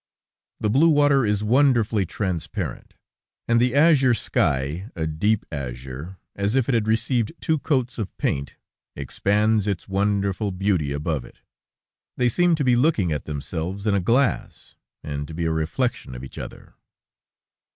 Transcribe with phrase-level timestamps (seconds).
[0.59, 2.95] The blue water is wonderfully transparent,
[3.47, 8.17] and the azure sky, a deep azure, as if it had received two coats of
[8.17, 8.55] paint,
[8.95, 11.41] expands its wonderful beauty above it.
[12.17, 16.15] They seem to be looking at themselves in a glass, and to be a reflection
[16.15, 16.73] of each other.